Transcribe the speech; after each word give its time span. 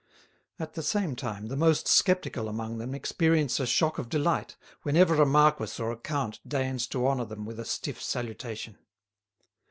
At 0.57 0.73
the 0.73 0.81
same 0.81 1.15
time, 1.15 1.45
the 1.49 1.55
most 1.55 1.87
sceptical 1.87 2.49
among 2.49 2.79
them 2.79 2.95
experience 2.95 3.59
a 3.59 3.67
shock 3.67 3.99
of 3.99 4.09
delight 4.09 4.55
whenever 4.81 5.21
a 5.21 5.27
marquis 5.27 5.79
or 5.79 5.91
a 5.91 5.95
count 5.95 6.39
deigns 6.47 6.87
to 6.87 7.05
honour 7.07 7.25
them 7.25 7.45
with 7.45 7.59
a 7.59 7.65
stiff 7.65 8.01
salutation. 8.01 8.79